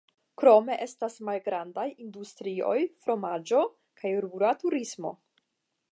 Krome 0.41 0.77
estas 0.85 1.17
malgrandaj 1.27 1.83
industrioj 2.05 2.79
(fromaĝo) 3.05 3.61
kaj 4.03 4.15
rura 4.27 4.55
turismo. 4.65 5.17